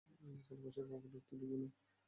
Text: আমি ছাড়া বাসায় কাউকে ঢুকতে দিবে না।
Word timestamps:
আমি 0.21 0.37
ছাড়া 0.39 0.61
বাসায় 0.63 0.85
কাউকে 0.89 1.07
ঢুকতে 1.13 1.33
দিবে 1.41 1.55
না। 1.61 1.67